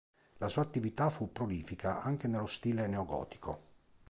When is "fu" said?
1.11-1.31